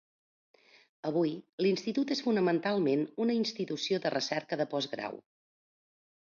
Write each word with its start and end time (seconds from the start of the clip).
Avui, 1.09 1.33
l'Institut 1.63 2.13
és 2.15 2.23
fonamentalment 2.27 3.03
una 3.27 3.35
institució 3.41 4.01
de 4.07 4.13
recerca 4.15 4.59
de 4.63 4.67
postgrau. 4.75 5.21